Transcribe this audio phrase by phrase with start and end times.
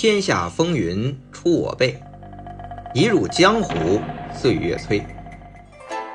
[0.00, 2.00] 天下风云出我辈，
[2.94, 4.00] 一入江湖
[4.32, 5.04] 岁月催。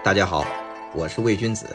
[0.02, 0.46] 大家好，
[0.96, 1.66] 我是魏君子，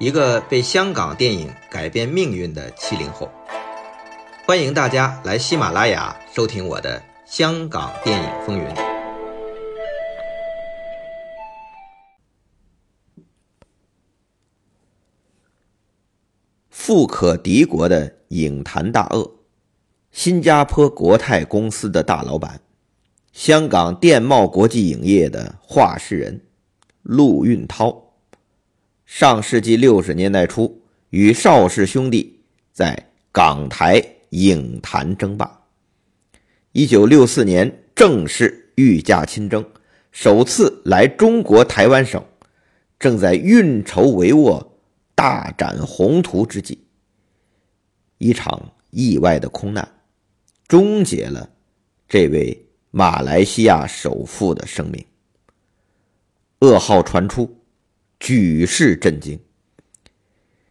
[0.00, 3.30] 一个被香港电影改变命运的七零后。
[4.44, 8.64] 欢迎大家来喜马拉雅收听我的《香港电影风云》。
[16.68, 19.30] 富可敌国的影坛大鳄，
[20.14, 22.60] 新加坡国泰公司的大老板，
[23.32, 26.40] 香港电贸国际影业的话事人
[27.02, 28.14] 陆运涛，
[29.04, 30.80] 上世纪六十年代初
[31.10, 35.64] 与邵氏兄弟在港台影坛争霸。
[36.70, 39.68] 一九六四年正式御驾亲征，
[40.12, 42.24] 首次来中国台湾省，
[43.00, 44.64] 正在运筹帷幄。
[45.16, 46.78] 大展宏图之际，
[48.18, 49.88] 一场意外的空难
[50.66, 51.48] 终结了
[52.08, 55.04] 这位马来西亚首富的生命。
[56.60, 57.60] 噩耗传出，
[58.18, 59.38] 举世震惊。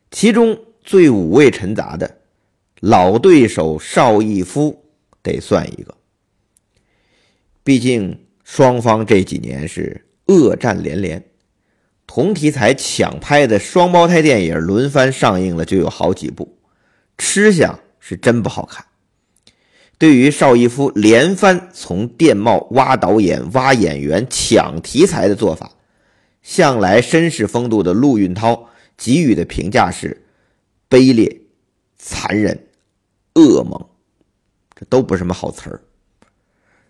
[0.10, 2.20] 其中最五味陈杂的
[2.80, 4.86] 老对手邵逸夫
[5.22, 5.96] 得算一个。
[7.64, 11.24] 毕竟双方这几年是恶战连连。
[12.06, 16.58] 同题材抢拍的双胞胎电影轮番上映了，就有好几部，
[17.18, 18.86] 吃相是真不好看。
[20.04, 25.72] 对于邵逸夫连番从电报挖导演、挖演员、抢题材的做法，
[26.42, 30.26] 向来绅士风度的陆运涛给予的评价是
[30.90, 31.40] 卑劣、
[31.98, 32.68] 残忍、
[33.36, 33.82] 恶猛，
[34.76, 35.82] 这都不是什么好词儿。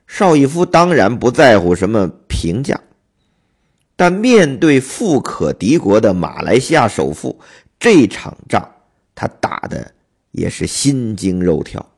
[0.08, 2.82] 邵逸夫当然不在乎什么评价。
[3.96, 7.40] 但面对富可敌国的马来西亚首富，
[7.80, 8.68] 这场仗
[9.14, 9.94] 他打的
[10.32, 11.93] 也是心惊肉跳。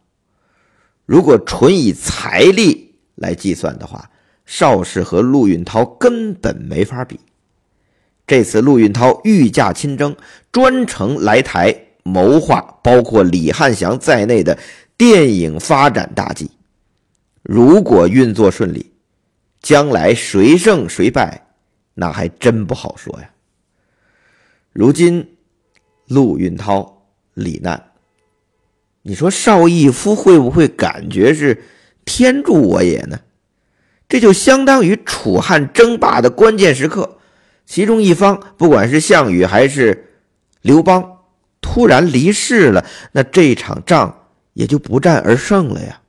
[1.06, 4.09] 如果纯以财力来计算的话，
[4.45, 7.19] 邵氏和陆运涛根本没法比。
[8.28, 10.16] 这次陆运涛御驾亲征，
[10.52, 14.57] 专程来台谋划包括李汉祥在内的
[14.97, 16.50] 电影发展大计。
[17.44, 18.91] 如果运作顺利，
[19.62, 21.47] 将来谁胜谁败？
[21.94, 23.29] 那还真不好说呀。
[24.74, 25.38] 如今
[26.08, 27.91] 陆运涛罹难，
[29.07, 31.63] 你说邵逸夫会不会感觉是
[32.05, 33.19] 天助我也呢？
[34.09, 37.19] 这就相当于楚汉争霸的关键时刻，
[37.67, 40.11] 其中一方不管是项羽还是
[40.61, 41.19] 刘邦
[41.61, 46.01] 突然离世了，那这场仗也就不战而胜了呀。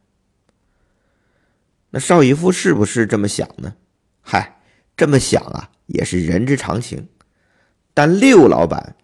[1.91, 3.75] 那邵逸夫是不是这么想呢？
[4.23, 4.61] 嗨，
[4.97, 5.71] 这么想啊。
[5.85, 7.07] 也是人之常情，
[7.95, 8.97] 但六老板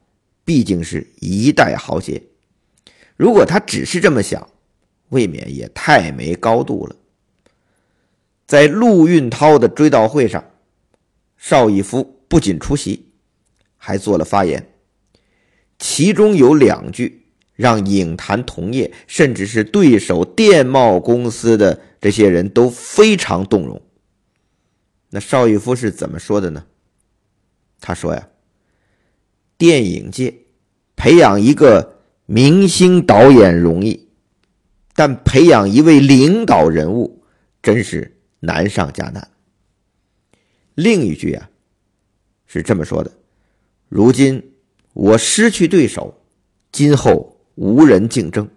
[0.44, 2.20] 毕竟是一代豪杰，
[3.22, 4.48] 如果他只是这么想，
[5.10, 6.96] 未免也太没高度了。
[8.48, 10.44] 在陆运涛的追悼会上，
[11.36, 13.12] 邵逸夫不仅出席，
[13.76, 14.74] 还做了发言，
[15.78, 23.80] 其中有两句让影坛同业甚至是对手电贸公司的这些人都非常动容。
[25.10, 26.66] 那邵逸夫是怎么说的呢？
[27.78, 28.28] 他说呀，
[29.56, 30.34] 电影界
[30.96, 34.08] 培养一个明星导演容易，
[34.94, 37.24] 但培养一位领导人物
[37.62, 39.28] 真是难上加难。
[40.74, 41.50] 另一句啊，
[42.46, 43.12] 是这么说的：
[43.88, 44.52] 如今
[44.92, 46.22] 我失去对手，
[46.70, 48.48] 今后无人竞争，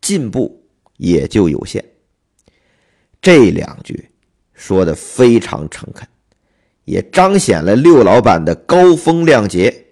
[0.00, 0.64] 进步
[0.96, 1.84] 也就有限。
[3.20, 4.10] 这两句
[4.54, 6.06] 说的非常诚恳。
[6.84, 9.86] 也彰显了六老板的高风亮节，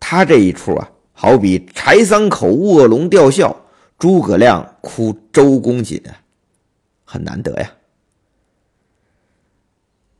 [0.00, 0.90] 他这一出啊，
[1.20, 3.64] 好比柴桑口卧龙吊孝，
[3.98, 6.14] 诸葛亮哭周公瑾啊，
[7.04, 7.72] 很难得呀。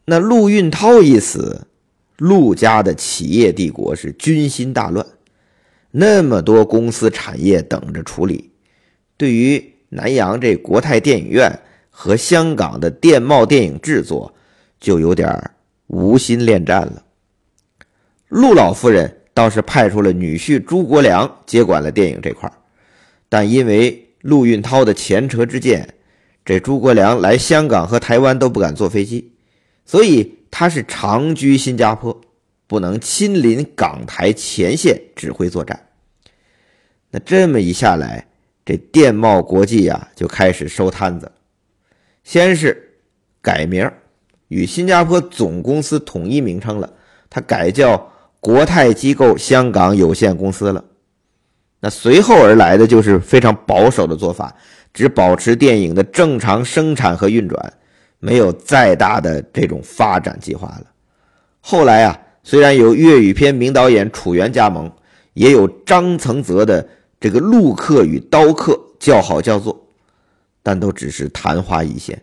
[0.07, 1.69] 那陆运涛一死，
[2.17, 5.07] 陆家的企业帝国是军心大乱，
[5.93, 8.51] 那么多公司产业等着处理，
[9.17, 11.61] 对于南洋这国泰电影院
[11.91, 14.35] 和香港的电贸电影制作，
[14.81, 15.53] 就有点
[15.87, 17.05] 无心恋战了。
[18.27, 22.53] 陆老夫人倒是派出了女婿朱国良接管了电影这块
[23.29, 25.95] 但因为陆运涛的前车之鉴，
[26.45, 29.31] 这朱国良来香港和台湾都不敢坐飞机，
[29.87, 32.21] 所以他是长居新加坡，
[32.67, 35.87] 不能亲临港台前线指挥作战。
[37.13, 38.27] 那这么一下来，
[38.65, 41.31] 这电贸国际呀就开始收摊子，
[42.25, 42.99] 先是
[43.41, 43.89] 改名
[44.49, 46.93] 与新加坡总公司统一名称了，
[47.31, 50.85] 它改叫国泰机构香港有限公司了。
[51.81, 54.55] 那随后而来的就是非常保守的做法，
[54.93, 57.73] 只保持电影的正常生产和运转，
[58.19, 60.87] 没有再大的这种发展计划了。
[61.61, 64.91] 后来啊，虽然有粤语片名导演楚原加盟，
[65.35, 66.89] 也有张曾泽的
[67.21, 69.87] 这个《陆客与刀客》叫好叫座，
[70.63, 72.23] 但都只是昙花一现，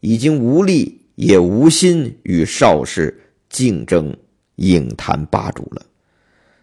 [0.00, 4.16] 已经无力也无心与邵氏竞争
[4.56, 5.82] 影坛霸主了。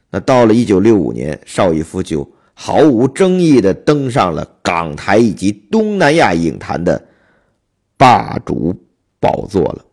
[0.10, 7.08] 那到了一九六五年，邵逸夫就毫无争议地登上了港台以及东南亚影坛的
[7.98, 8.76] 霸主
[9.20, 9.86] 宝座了。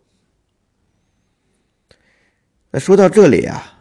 [2.71, 3.79] 那说到这里啊，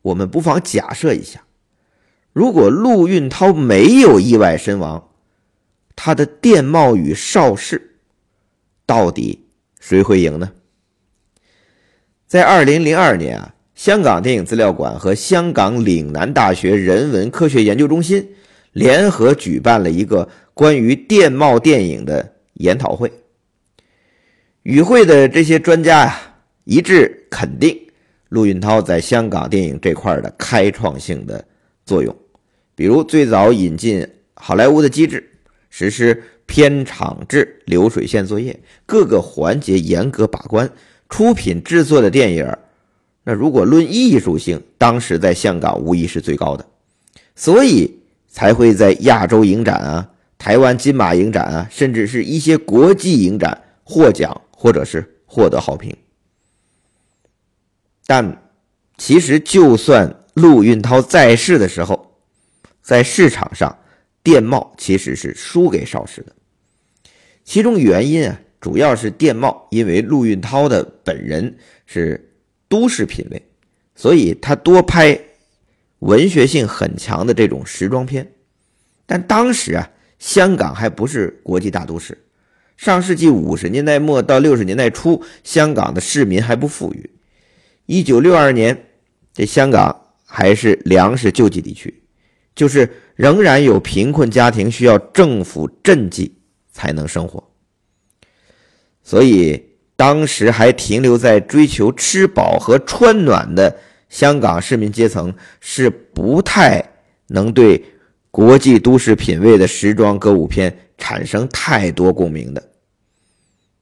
[0.00, 1.42] 我们不妨假设一下，
[2.32, 5.10] 如果陆运涛没有意外身亡，
[5.94, 7.98] 他的电贸与邵氏
[8.86, 9.46] 到底
[9.80, 10.52] 谁会赢呢？
[12.32, 13.54] 在二零零二年啊。
[13.74, 18.26] 香港电影资料馆和香港岭南大学人文科学研究中心
[18.72, 23.12] 联合举办了一个关于电贸电影的研讨会。
[24.62, 26.34] 与会的这些专家呀，
[26.64, 27.78] 一致肯定
[28.30, 31.44] 陆运涛在香港电影这块的开创性的
[31.84, 32.16] 作用，
[32.74, 35.22] 比如最早引进好莱坞的机制，
[35.68, 40.70] 实施片场制流水线作业，各个环节严格把关，
[41.12, 42.56] 出品制作的电影。
[43.22, 46.66] 那如果论艺术性，当时在香港无疑是最高的，
[47.36, 55.94] 所以才会在亚洲影展啊、台湾金马影展啊，甚至是一些国际影展获奖或者是获得好评。
[58.06, 58.42] 但
[58.96, 62.16] 其实，就算陆运涛在世的时候，
[62.80, 63.78] 在市场上，
[64.22, 66.32] 电贸其实是输给邵氏的。
[67.44, 71.54] 其中原因啊，主要是电贸因为陆运涛的本人
[71.84, 72.30] 是。
[72.68, 73.42] 都市品味，
[73.94, 75.20] 所以他多拍
[75.98, 78.32] 文学性很强的这种时装片。
[79.04, 82.16] 但当时啊，香港还不是国际大都市。
[82.78, 87.10] 上世纪五十年代末到六十年代初，香港的市民还不富裕。
[87.84, 88.86] 一九六二年，
[89.34, 89.94] 这香港
[90.24, 92.02] 还是粮食救济地区，
[92.54, 96.34] 就是仍然有贫困家庭需要政府赈济
[96.72, 97.51] 才能生活。
[99.02, 99.68] 所以。
[99.94, 103.76] 当时还停留在追求吃饱和穿暖的
[104.08, 106.84] 香港市民阶层，是不太
[107.28, 107.84] 能对
[108.28, 112.70] 国际都市品味的时装歌舞片产生太多共鸣的。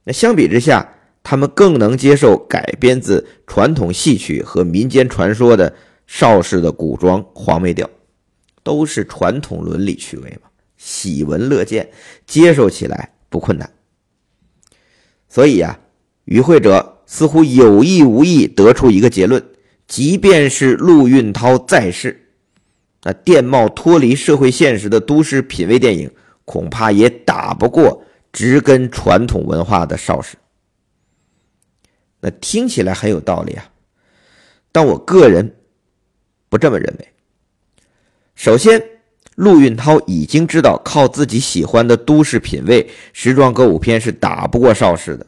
[0.03, 0.87] 那相比之下，
[1.23, 5.73] 他们更能接受改编自传统戏曲和民间传说的
[6.05, 7.89] 邵氏的古装黄梅调，
[8.61, 11.89] 都是传统伦理趣味嘛，喜闻乐见，
[12.27, 13.67] 接受起来不困难。
[15.31, 15.79] 所以呀。
[16.25, 19.43] 与会者似乎有意无意得出一个结论：
[19.87, 22.29] 即便是陆运涛在世，
[23.03, 26.09] 那电贸脱离社会现实的都市品味电影，
[26.45, 30.37] 恐怕也打不过植根传统文化的邵氏。
[32.21, 33.69] 那听起来很有道理啊，
[34.71, 35.57] 但我个人
[36.47, 37.07] 不这么认为。
[38.35, 38.81] 首先，
[39.35, 45.25] 陆运涛已经知道靠自己喜欢的都市品味时装歌舞片是打不过邵氏的。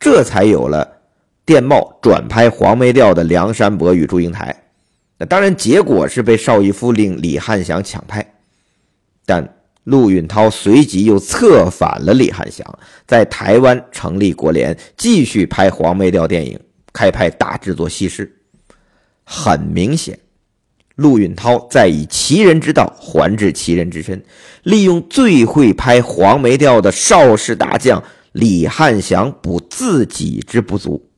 [0.00, 0.86] 这才有了
[1.44, 4.54] 电报转拍黄梅调的《梁山伯与祝英台》，
[5.18, 8.34] 那当然结果是被邵逸夫令李汉祥抢拍，
[9.24, 16.60] 但陆运涛随即又策反了李汉祥，在台湾成立国联，继续拍黄梅调电影，
[16.92, 18.30] 开拍大制作西施。
[19.24, 20.18] 很明显，
[20.98, 24.20] 陆运涛在以其人之道还治其人之身，
[24.64, 28.02] 利用最会拍黄梅调的邵氏大将。
[28.32, 31.08] 李汉祥补自己之不足，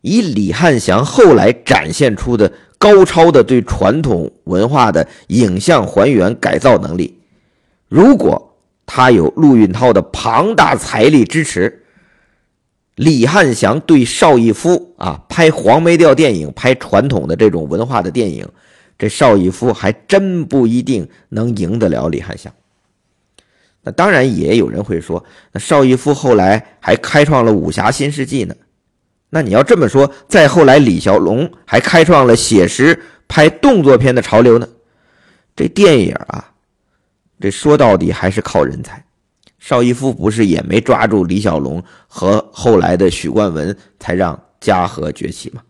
[0.00, 7.18] 以李汉祥后来展现出的高超的对传统文化的影像还原改造能力，
[7.88, 8.56] 如果
[8.86, 11.79] 他有陆运涛的庞大财力支持，
[13.00, 18.46] 李汉祥对邵逸夫啊拍黄梅调电影、拍传统的这种文化的电影，
[18.98, 22.52] 这邵逸夫还真不一定能赢得了李汉祥。
[23.82, 28.54] 那当然也有人会说，那邵逸夫后来还开创了武侠新世纪呢。
[29.30, 34.68] 那你要这么说，再后来李小龙还开创了写实拍动作片的潮流呢。
[35.56, 36.52] 这电影啊，
[37.40, 39.02] 这说到底还是靠人才。
[39.60, 45.62] 邵逸夫不是也没抓住李小龙和后来的许冠文，才让嘉禾崛起吗？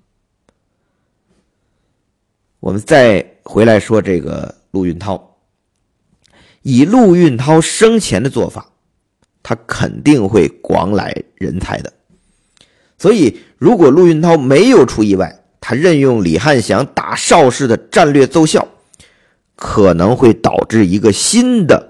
[2.60, 5.36] 我们再回来说这个陆运涛。
[6.62, 8.70] 以陆运涛生前的做法，
[9.42, 11.92] 他肯定会广揽人才的。
[12.98, 18.68] 所以，如果陆运涛没有出意外，他任用李汉祥打邵氏的战略奏效，
[19.56, 21.89] 可能会导致一个新的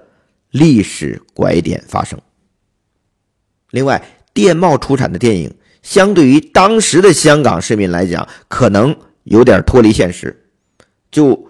[0.51, 2.21] 历史拐点发生。
[3.71, 4.03] 另外，
[4.35, 10.51] 电懋出产的电影，相对于当时的香港市民来讲，可能有点脱离现实。
[11.11, 11.49] 就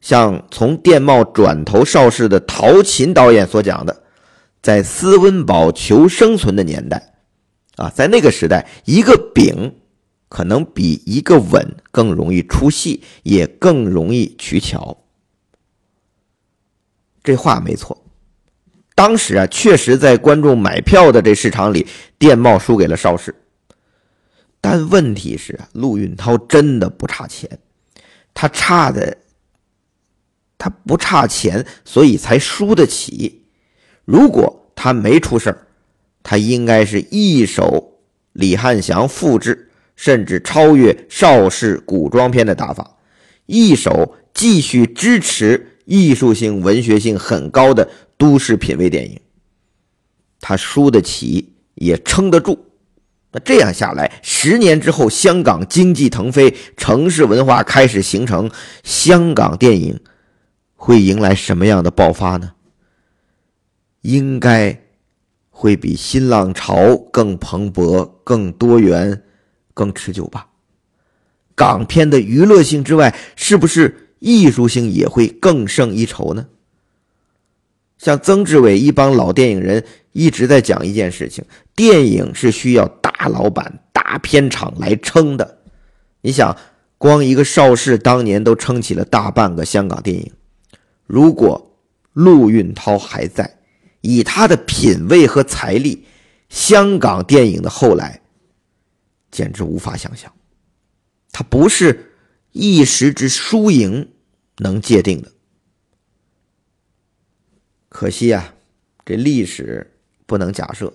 [0.00, 4.04] 像从电懋转投邵氏的陶琴导演所讲的，
[4.62, 7.14] 在斯温堡求生存的年代，
[7.76, 9.74] 啊，在那个时代，一个饼
[10.28, 14.96] 可能比一个吻更容易出戏，也更容易取巧。
[17.24, 18.05] 这话没错。
[18.96, 21.86] 当时啊，确实在观众买票的这市场里，
[22.18, 23.32] 电懋输给了邵氏。
[24.58, 27.58] 但问题是啊，陆运涛真的不差钱，
[28.32, 29.18] 他差的，
[30.56, 33.44] 他不差钱，所以才输得起。
[34.06, 35.56] 如果他没出事
[36.22, 37.98] 他应该是一手
[38.32, 42.96] 李汉祥复制甚至超越邵氏古装片的打法，
[43.44, 47.88] 一手继续支持艺术性、文学性很高的。
[48.18, 49.20] 都市品味电影，
[50.40, 52.58] 他输得起，也撑得住。
[53.30, 58.50] 那这样下来，十年之后，香港经济腾飞，城市文化开始形成，
[58.82, 60.00] 香港电影
[60.76, 62.52] 会迎来什么样的爆发呢？
[64.00, 64.80] 应该
[65.50, 69.22] 会比新浪潮更蓬勃、更多元、
[69.74, 70.48] 更持久吧？
[71.54, 76.46] 港片的娱乐性之外，是不是艺术性也会更胜一筹呢？
[77.98, 81.44] 像曾志伟一帮老电影人一直在讲一件事情：
[81.74, 85.58] 电影是需要大老板、大片场来撑的。
[86.20, 86.56] 你想，
[86.98, 90.30] 光一个邵氏当年都撑起了大半个香港电影。
[91.06, 91.78] 如果
[92.12, 93.58] 陆运涛还在，
[94.00, 96.04] 以他的品味和财力，
[96.48, 98.20] 香港电影的后来
[99.30, 100.30] 简直无法想象。
[101.32, 102.12] 他不是
[102.58, 104.12] 一时之输赢
[104.56, 105.30] 能界定的。
[107.90, 108.54] 可惜啊，
[109.04, 109.92] 这历史
[110.24, 110.92] 不能假设，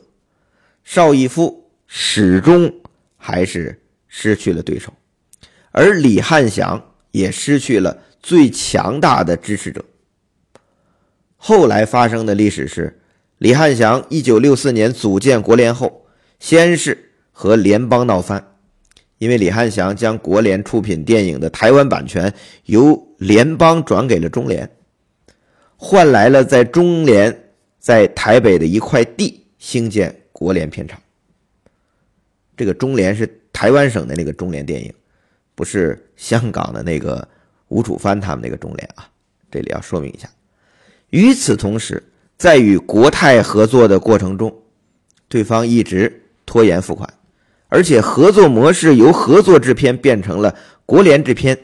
[0.83, 2.73] 邵逸夫始终
[3.15, 4.91] 还是失去了对手，
[5.71, 9.85] 而李汉祥也失去了最强大的支持者。
[11.37, 12.99] 后来发生的历史是，
[13.37, 16.07] 李汉祥一九六四年组建国联后，
[16.39, 18.50] 先是和联邦闹翻，
[19.21, 22.33] 因为李汉祥将国联出品电影的台湾版权
[22.65, 24.67] 由联邦转给了中联。
[25.77, 30.99] 换来了在中联在台北的一块地兴建国联片场。
[32.57, 34.91] 这个中联是台湾省的那个中联电影，
[35.53, 37.27] 不是香港的那个
[37.67, 39.07] 吴楚帆他们那个中联啊。
[39.51, 40.27] 这里要说明一下。
[41.11, 42.01] 与此同时，
[42.39, 44.51] 在与国泰合作的过程中，
[45.27, 47.07] 对方一直拖延付款，
[47.71, 50.53] 而且合作模式由合作制片变成了
[50.85, 51.57] 国联制片。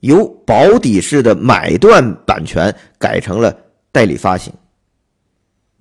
[0.00, 3.54] 由保底式的买断版权改成了
[3.92, 4.50] 代理发行，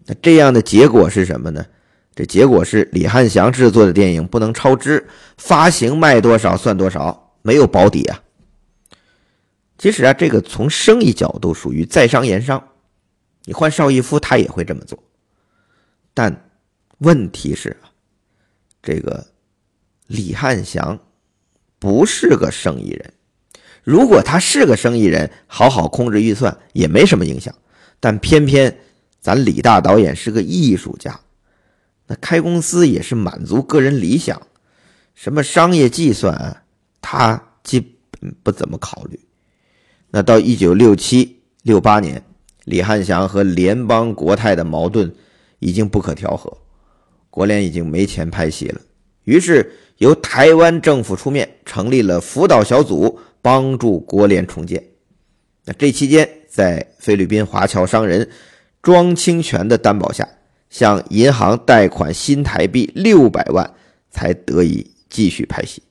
[0.06, 1.66] 那这样的结果是什么呢？
[2.14, 8.22] 这结果是李汉祥制作的电影不能超支，发行卖多少算多少，没有保底啊。
[9.78, 12.62] 其实啊，这个从生意角度属于在商言商，
[13.46, 15.02] 你换邵逸夫他也会这么做。
[16.14, 16.50] 但
[16.98, 17.78] 问题是，
[18.84, 19.26] 这个
[20.10, 21.00] 李汉祥
[21.78, 23.14] 不是个生意人。
[23.84, 27.54] 如果他是个生意人，好好控制预算也没什么影响。
[28.00, 28.76] 但偏偏
[29.20, 31.20] 咱李大导演是个艺术家，
[32.08, 34.42] 那开公司也是满足个人理想，
[35.14, 36.64] 什么商业计算
[37.02, 37.80] 他基
[38.12, 39.20] 本不怎么考虑。
[40.10, 42.24] 那到一九六七六八年，
[42.66, 45.14] 李汉祥和联邦国泰的矛盾
[45.60, 46.58] 已经不可调和，
[47.30, 48.82] 国联已经没钱拍戏了，
[49.24, 53.18] 于是由台湾政府出面成立了辅导小组。
[53.42, 54.84] 帮助国联重建。
[55.64, 58.30] 那这期间，在菲律宾华侨商人
[58.82, 60.28] 庄清泉的担保下，
[60.70, 63.74] 向银行贷款新台币六百万，
[64.12, 65.82] 才得以继续拍戏。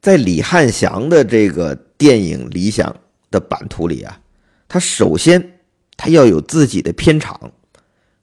[0.00, 2.94] 在李汉祥的这个电影理想
[3.32, 4.20] 的版图里啊，
[4.68, 5.58] 他首先
[5.96, 7.52] 他要有自己的片场，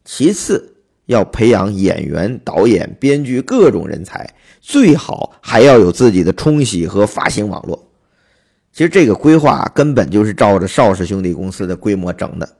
[0.05, 0.72] 其次。
[1.05, 7.91] 要培养演员、导演、编剧各种人才，最好还要有自己的冲洗和发行网络。
[8.71, 12.57] 其实这个规划根本就是照着邵氏兄弟公司的规模整的，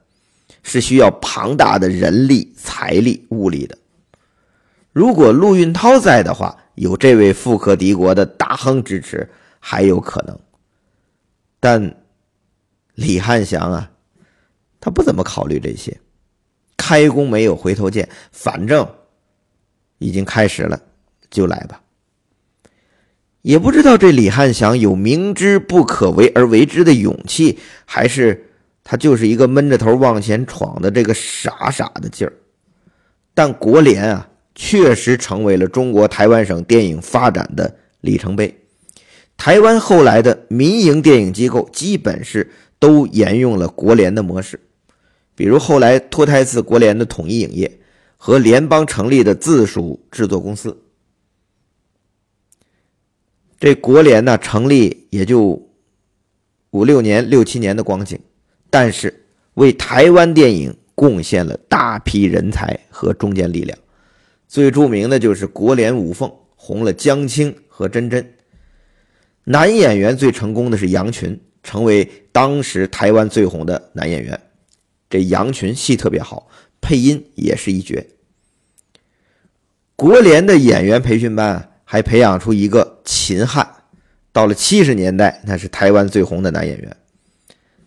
[0.62, 3.76] 是需要庞大的人力、财力、物力的。
[4.92, 10.38] 如果陆运涛在的话，有这位富可敌国的大亨支持，还有可能。
[11.58, 11.96] 但
[12.94, 13.90] 李汉祥啊，
[14.80, 15.98] 他不怎么考虑这些。
[16.76, 18.86] 开弓没有回头箭，反正
[19.98, 20.80] 已经开始了，
[21.30, 21.80] 就来吧。
[23.42, 28.50] 也不知道这李汉祥有明知不可为而为之的勇气，还是
[28.82, 32.32] 他就是一个闷着头往前闯的这个傻傻的劲儿。
[33.34, 38.54] 但国联啊，确实成为了中国台湾省电影发展的里程碑。
[39.36, 44.60] 台湾后来的民营电影机构基本是都沿用了国联的模式，
[45.34, 47.80] 比如后来脱胎自国联的统一影业
[48.16, 50.76] 和联邦成立的自属制作公司。
[53.58, 55.60] 这国联呢，成立也就
[56.70, 58.18] 五六年、六七年的光景，
[58.68, 59.24] 但是
[59.54, 63.78] 为台湾电影贡献了大批人才和中坚力量。
[64.46, 68.34] 最著名的就是国联五凤，红了江青和真真。
[69.44, 74.38] 男演员最成功的是杨群，成为当时台湾最红的男演员。
[75.14, 76.48] 这羊群戏特别好，
[76.80, 78.04] 配音也是一绝。
[79.94, 83.64] 国联的演员培训班还培养出一个秦汉，
[84.32, 86.96] 到了七十年代，那是台湾最红的男演员。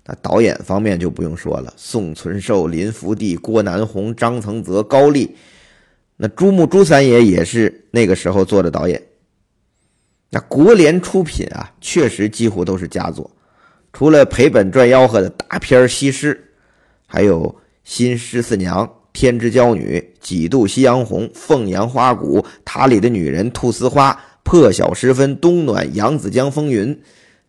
[0.05, 5.35] 那导演方面就不用说了，宋存寿、林福地、郭南红、张曾泽、高丽，
[6.15, 9.03] 那朱木朱三爷也是那个时候做的导演。
[10.29, 13.29] 那国联出品啊，确实几乎都是佳作，
[13.91, 16.33] 除了赔本赚吆喝的大片《西施》，
[17.07, 17.43] 还有
[17.83, 24.11] 《新十四娘》《天之娇女》《几度夕阳红》《凤阳花鼓》《塔里的女人》《菟丝花》
[24.43, 26.93] 《破晓时分》《冬暖》《扬子江风云》，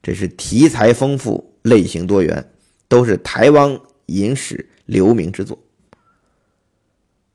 [0.02, 2.50] 这是题材丰富、类型多元，
[2.88, 5.58] 都是台湾影史留名之作。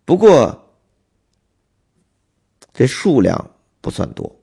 [0.05, 0.73] 不过，
[2.73, 3.51] 这数量
[3.81, 4.39] 不算多。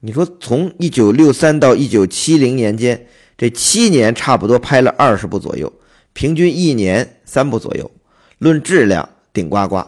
[0.00, 3.06] 你说，从一九六三到一九七零年间，
[3.38, 5.72] 这七年差不多拍了二十部左右，
[6.12, 7.90] 平均一年三部左右。
[8.36, 9.82] 论质量顶呱呱，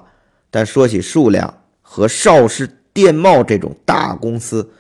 [0.51, 4.71] 但说起数量，和邵氏电贸这种大公司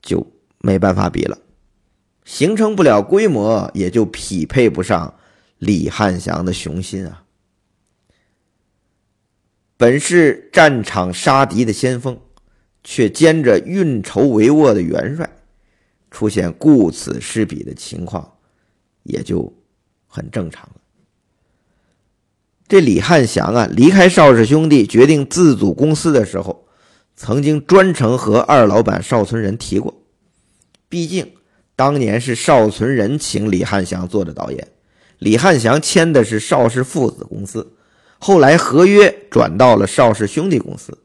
[0.00, 0.24] 就
[0.58, 1.36] 没办法比了，
[2.24, 5.12] 形成不了规模，也就匹配不上
[5.58, 7.24] 李汉祥的雄心啊。
[9.76, 12.16] 本是战场杀敌的先锋。
[12.84, 15.30] 却兼着运筹帷幄的元帅，
[16.10, 18.28] 出现顾此失彼的情况，
[19.04, 19.54] 也就
[20.08, 20.81] 很正常了。
[22.68, 26.66] 这李汉祥啊，离开邵氏兄弟，决定自组公司的时候，
[27.16, 29.94] 曾经专程和二老板邵存仁提过。
[30.88, 31.32] 毕竟
[31.76, 34.68] 当年是邵存仁请李汉祥做的导演，
[35.18, 37.74] 李汉祥签的是邵氏父子公司，
[38.18, 40.96] 后来合约转到了邵氏兄弟公司。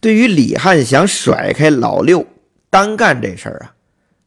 [0.00, 2.26] 对于李汉祥甩开老六
[2.68, 3.74] 单干这事儿啊，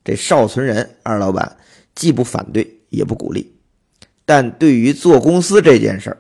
[0.04, 1.58] 这邵存仁二老板
[1.94, 3.54] 既不反对也不鼓励，
[4.30, 6.18] 但对于做公司这件事儿，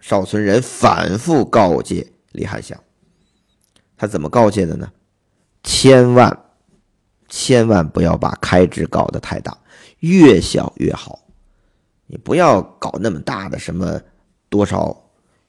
[0.00, 2.78] 邵存仁反复告诫李汉祥。
[3.96, 4.92] 他怎么告诫的呢？
[5.62, 6.44] 千万
[7.26, 9.56] 千万不要把开支搞得太大，
[10.00, 11.26] 越小越好。
[12.06, 13.98] 你不要搞那么大的什么
[14.50, 14.94] 多少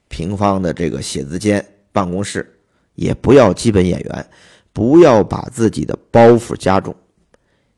[0.07, 2.59] 平方的这个写字间办公室。
[2.95, 4.29] 也不要基本演员，
[4.71, 6.95] 不要把自己的包袱加重。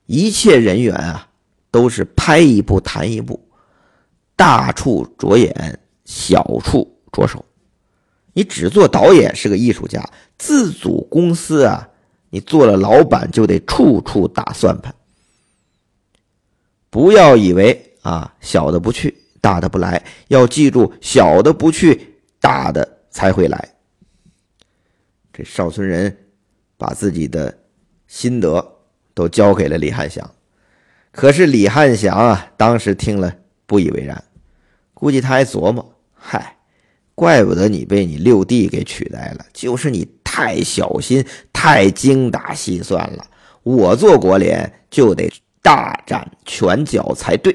[0.05, 1.27] 一切人员啊，
[1.71, 3.43] 都是拍一部谈一部，
[4.43, 7.45] 大处着眼，小处着手。
[8.33, 10.03] 你只做导演是个艺术家，
[10.37, 11.87] 自组公司啊，
[12.29, 14.93] 你做了老板就得处处打算盘。
[16.89, 20.03] 不要以为啊，小的不去，大的不来。
[20.27, 23.69] 要记住，小的不去，大的才会来。
[25.31, 26.13] 这邵存仁
[26.75, 27.57] 把自己的
[28.07, 28.75] 心得
[29.13, 30.29] 都交给了李汉祥，
[31.13, 33.33] 可是李汉祥啊，当时听了
[33.65, 34.21] 不以为然，
[35.03, 36.55] 估计他还琢磨：嗨，
[37.13, 43.27] 怪不得你被你六弟给取代了，就是你太小心、太精打细算了。
[43.63, 45.29] 我做国联就得
[45.61, 47.53] 大展拳脚才对。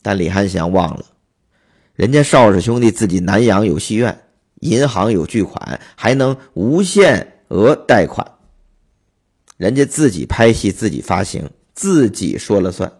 [0.00, 1.04] 但李汉祥忘了，
[1.94, 4.18] 人家邵氏兄弟自己南阳有戏院。
[4.60, 8.26] 银行有巨款，还能无限额贷款。
[9.58, 12.90] 人家自己拍戏，自己发行，自己说了算。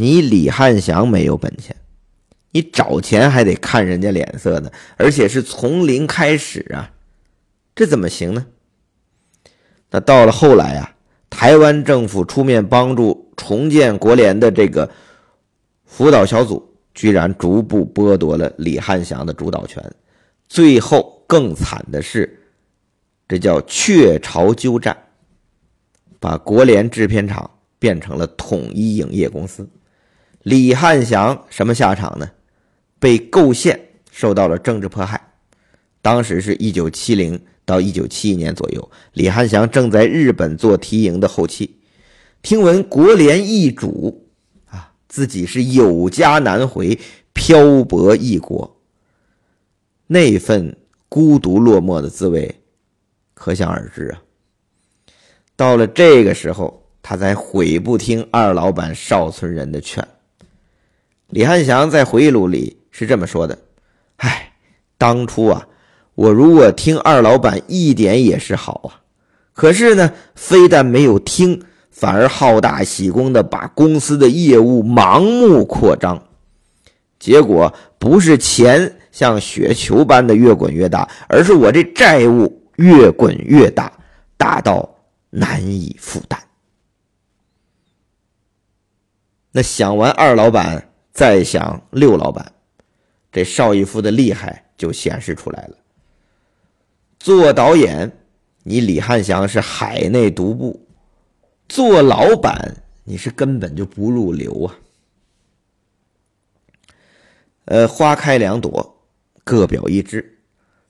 [0.00, 1.74] 你李汉祥没有本钱，
[2.52, 6.92] 你找钱还得看人家脸色呢，而且是从零开始啊，
[7.74, 8.46] 这怎么行呢？
[9.90, 10.94] 那到了后来啊，
[11.28, 14.88] 台湾政府出面帮助重建国联的这个
[15.84, 19.82] 辅导小组，居然逐步剥夺了李汉祥的主导权。
[20.48, 22.40] 最后更惨的是，
[23.26, 24.96] 这叫雀巢鸠占，
[26.20, 29.68] 把国联制片厂变成了统一影业公司。
[30.48, 32.26] 李汉祥什么下场呢？
[32.98, 33.78] 被构陷，
[34.10, 35.20] 受到了政治迫害。
[36.00, 41.76] 当时是一九七零到一九七一年左右，李汉祥正在日本做提营的后期，
[42.40, 44.26] 听闻国联易主，
[44.70, 46.98] 啊，自己是有家难回，
[47.34, 48.80] 漂泊异国，
[50.06, 50.74] 那份
[51.10, 52.62] 孤独落寞的滋味，
[53.34, 54.22] 可想而知啊。
[55.56, 60.02] 到了这个时候，他才悔不听二老板邵村人的劝。
[61.28, 63.58] 李汉祥在回忆录里是这么说的
[64.16, 64.54] ：“唉，
[64.96, 65.68] 当初啊，
[66.14, 69.04] 我如果听二老板一点也是好啊，
[69.52, 76.26] 可是呢，非但没有听，反而好大喜功的把公司的业务盲目扩张，
[77.18, 83.92] 结果不是钱像雪球般的越滚越大，而是我这债务越滚越大，
[84.38, 84.96] 大到
[85.28, 86.40] 难以负担。”
[89.52, 90.87] 那想完二老板。
[91.18, 92.52] 再想六老板，
[93.32, 95.76] 这邵逸夫的厉害就显示出来了。
[97.18, 98.08] 做导演，
[98.62, 100.78] 你李汉祥是海内独步；
[101.68, 104.78] 做老板，你是根本就不入流啊。
[107.64, 109.02] 呃，花开两朵，
[109.42, 110.38] 各表一枝。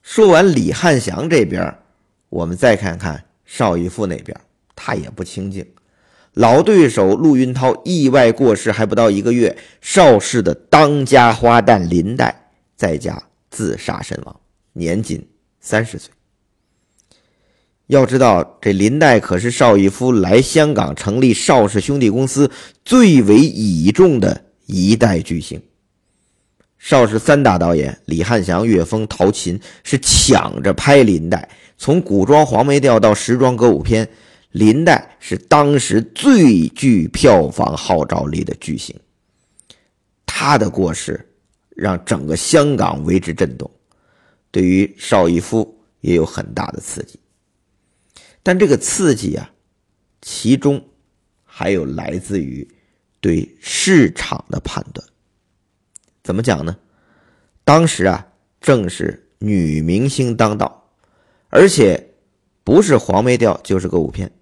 [0.03, 1.75] 说完李汉祥这边，
[2.29, 4.39] 我们再看看邵逸夫那边，
[4.77, 5.67] 他也不清静。
[6.39, 12.33] 老对手陆云涛意外过世还不到一个月，邵氏的当家花旦林黛
[12.77, 13.21] 在家
[13.51, 14.41] 自杀身亡，
[14.73, 15.27] 年仅
[15.59, 16.13] 三十岁。
[17.89, 22.49] 要知道，这林黛可是邵逸夫来香港成立邵氏兄弟公司
[22.85, 25.61] 最为倚重的一代巨星。
[26.79, 34.09] 邵氏三大导演李汉祥、岳峰、陶琴是抢着拍林黛，从古装黄梅调到时装歌舞片。
[34.51, 38.99] 林黛是当时最具票房号召力的巨星，
[40.25, 41.33] 他的过世
[41.77, 43.71] 让整个香港为之震动，
[44.51, 47.21] 对于邵逸夫也有很大的刺激。
[48.43, 49.51] 但这个刺激啊，
[50.23, 50.83] 其中
[51.45, 52.67] 还有来自于
[53.21, 55.07] 对市场的判断。
[56.23, 56.75] 怎么讲呢？
[57.65, 58.27] 当时啊，
[58.63, 60.91] 正是女明星当道，
[61.51, 62.15] 而且
[62.65, 64.33] 不是黄梅调就是歌舞片。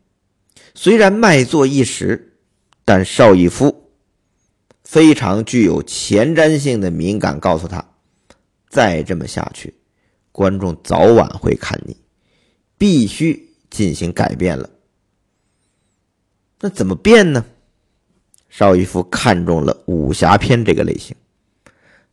[0.78, 2.34] 虽然卖座一时，
[2.84, 3.90] 但邵逸夫
[4.84, 7.82] 非常具有前瞻性的敏感，告诉他：
[8.68, 9.72] 再这么下去，
[10.32, 11.96] 观众早晚会看你，
[12.76, 14.68] 必须进行改变了。
[16.60, 17.42] 那怎么变呢？
[18.50, 21.16] 邵逸夫看中了武侠片这个类型，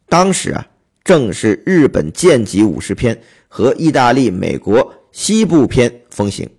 [0.07, 0.65] 当时啊，
[1.03, 6.49] 正是日本剑戟武士片和意大利、美国西部片风行。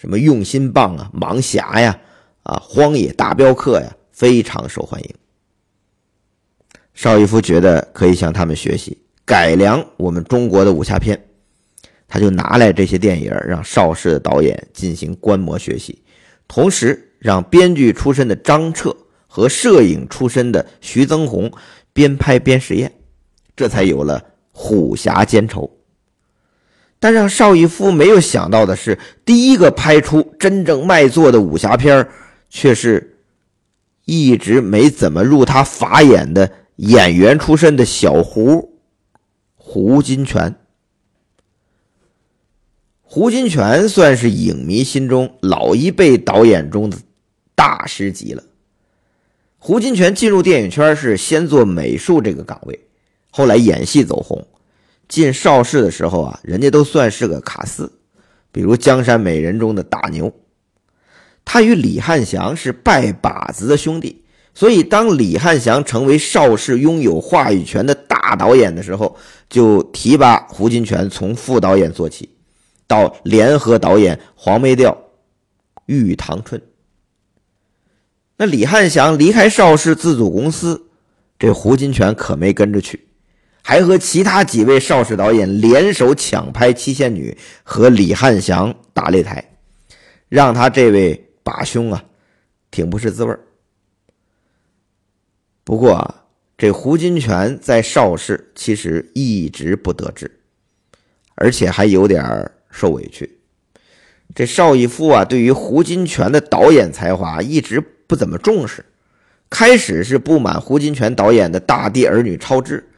[0.00, 2.00] 什么用心棒啊，盲侠呀，
[2.42, 5.14] 啊，荒野大镖客呀，非常受欢迎。
[6.94, 11.22] 邵逸夫觉得可以向他们学习，改良我们中国的武侠片，
[12.08, 16.02] 他就拿来这些电影让邵氏的导演进行观摩学习，
[16.48, 21.52] 同时让编剧出身的张彻和摄影出身的徐增宏
[21.92, 22.90] 边拍边实验，
[23.54, 25.70] 这才有了虎侠奸仇。
[27.00, 32.06] 但让邵逸夫没有想到的是，第一个拍出真正卖座的武侠片
[32.50, 33.16] 却是
[34.04, 38.78] 一直没怎么入他法眼的演员出身的小胡
[39.54, 40.54] 胡金铨。
[43.00, 46.98] 胡金铨算是影迷心中老一辈导演中的
[47.54, 48.44] 大师级了。
[49.58, 52.78] 胡金铨进入电影圈是先做美术这个岗位，
[53.30, 54.46] 后来演戏走红。
[55.10, 57.92] 进邵氏的时候啊，人家都算是个卡司，
[58.50, 60.32] 比如《江山美人》中的大牛。
[61.44, 64.22] 他与李汉祥是拜把子的兄弟，
[64.54, 69.16] 所以当李汉祥成为邵氏拥有话语权的大导演的时候，
[69.48, 72.28] 就提拔胡金铨从副导演做起，
[72.86, 74.92] 到联合导演黄梅调
[75.86, 76.60] 《玉堂春》。
[78.36, 80.86] 那李汉祥离开邵氏自组公司，
[81.36, 83.08] 这胡金铨可没跟着去。
[83.62, 89.52] 还和其他几位邵氏导演联手抢拍《七仙女》，和李汉祥打擂台，
[90.28, 92.02] 让他这位把兄啊，
[92.70, 93.36] 挺不是滋味
[95.62, 96.24] 不过啊，
[96.56, 100.40] 这胡金铨在邵氏其实一直不得志，
[101.36, 103.38] 而且还有点受委屈。
[104.34, 108.84] 这邵逸夫啊，对于胡金铨的导演才华一直不怎么重视，
[109.48, 112.89] 开始是不满胡金铨导演的《大地儿女》超支。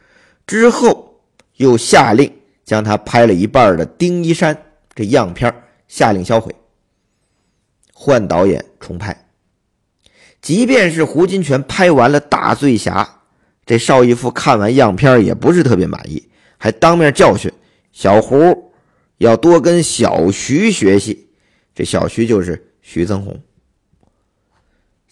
[0.45, 1.21] 之后，
[1.57, 2.31] 又下令
[2.65, 4.53] 将他拍了一半的《丁一山》
[4.93, 5.53] 这样片
[5.87, 6.53] 下令销毁，
[7.93, 9.27] 换导演重拍。
[10.41, 13.03] 即便是胡金铨拍完了《大醉侠》，
[13.65, 16.27] 这邵逸夫看完样片也不是特别满意，
[16.57, 17.51] 还当面教训
[17.93, 18.73] 小胡
[19.19, 21.29] 要多跟小徐学习。
[21.73, 23.41] 这小徐就是徐增宏。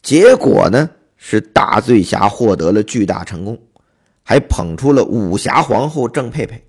[0.02, 3.58] 结果呢，是大醉侠获得了巨大成功，
[4.32, 6.64] 还捧出了武侠皇后郑佩佩。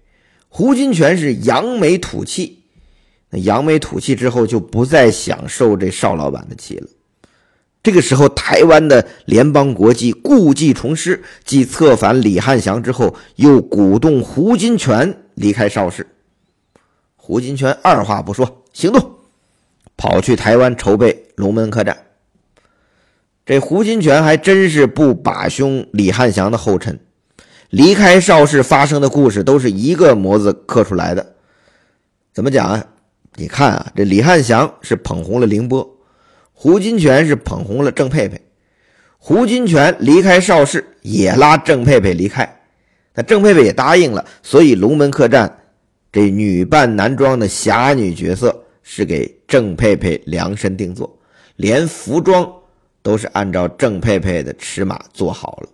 [0.48, 2.64] 胡金铨是扬眉吐气，
[3.30, 6.88] 那扬眉吐气之后就不再想受这邵老板的气了。
[7.80, 16.04] 这个时候，台湾的联邦国际故技重施，继策反李汉祥之后，又鼓动胡金铨离开邵氏。
[17.14, 19.18] 胡金铨二话不说，行动，
[19.96, 21.96] 跑去台湾筹备龙门客栈。
[23.46, 26.98] 这胡金铨还真是不把兄李汉祥的后尘，
[27.72, 31.34] 离开邵氏发生的故事都是一个模子刻出来的。
[32.30, 32.84] 怎么讲啊？
[33.36, 35.96] 你看啊，这李汉祥是捧红了凌波。
[36.52, 38.38] 胡金铨是捧红了郑佩佩，
[39.16, 42.60] 胡金铨离开邵氏也拉郑佩佩离开，
[43.14, 45.58] 那郑佩佩也答应了，所以龙门客栈
[46.12, 51.18] 这女扮男装的侠女角色是给郑佩佩量身定做，
[51.56, 52.46] 连服装
[53.02, 55.68] 都是按照郑佩佩的尺码做好了。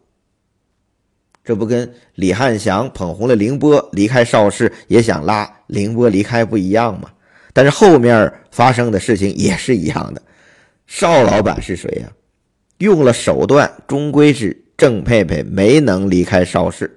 [1.48, 7.08] 这不跟李汉祥捧红了凌波离开邵氏也想拉凌波离开不一样吗？
[7.54, 10.20] 但是后面发生的事情也是一样的。
[10.86, 12.12] 邵老板是谁呀？
[12.76, 16.94] 用了手段，终归是郑佩佩没能离开邵氏。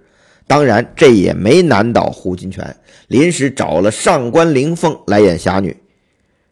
[0.48, 2.70] 当然，这也没难倒胡金铨，
[3.08, 5.74] 临时找了上官灵凤来演侠女。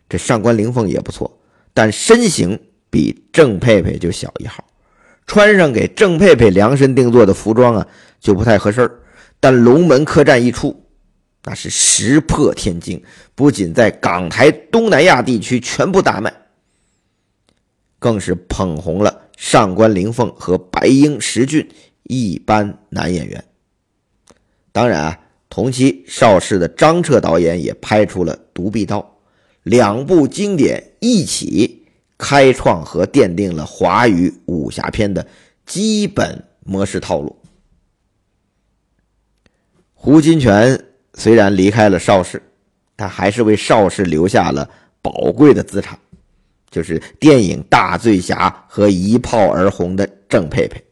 [0.07, 1.29] 这上官灵凤也不错，
[1.73, 2.57] 但身形
[2.89, 4.63] 比郑佩佩就小一号，
[5.30, 7.88] 穿上给郑佩佩量身定做的服装啊，
[8.20, 9.00] 就不太合适
[9.39, 10.84] 但龙门客栈一出，
[11.44, 13.02] 那是石破天惊，
[13.36, 16.34] 不仅在港台、东南亚地区全部大卖。
[18.00, 21.70] 更是捧红了上官灵凤和白鹰石俊
[22.04, 23.44] 一班男演员。
[24.72, 29.00] 当然啊，同期邵氏的张彻导演也拍出了《独臂刀》，
[29.62, 31.79] 两部经典一起
[32.19, 35.25] 开创和奠定了华语武侠片的
[35.65, 37.36] 基本模式套路。
[39.95, 40.79] 胡金铨
[41.15, 42.43] 虽然离开了邵氏，
[42.95, 44.69] 但还是为邵氏留下了
[45.01, 45.97] 宝贵的资产。
[46.71, 50.84] 就是电影《大醉侠》和一炮而红的郑佩佩，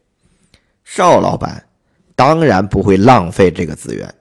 [0.82, 1.68] 邵老板
[2.16, 4.12] 当然不会浪费这个资源，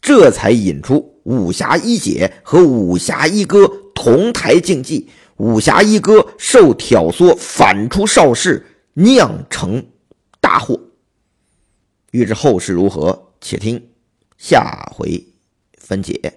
[0.00, 9.84] 这才引出武侠一姐和武侠一哥同台竞技，武侠一哥受挑唆反出邵氏，酿成
[10.40, 10.78] 大祸。
[12.12, 13.90] 欲知后事如何，且听
[14.36, 15.24] 下回
[15.78, 16.34] 分解。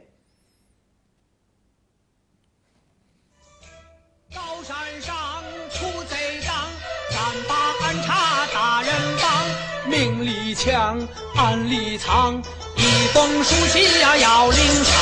[10.54, 12.38] 枪暗里藏，
[12.76, 12.84] 一
[13.14, 14.94] 封书信呀要领上，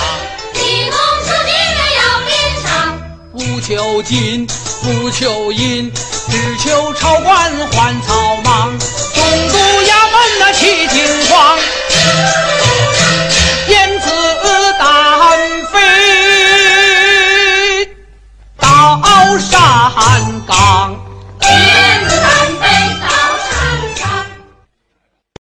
[0.54, 2.39] 一封书信呀要领上。
[3.32, 4.48] 不求金，
[4.82, 8.76] 不求银，只求朝官换草莽。
[8.80, 11.58] 总督衙门那齐景皇，
[13.68, 14.10] 言辞
[14.80, 15.78] 单飞
[18.58, 20.99] 到山岗。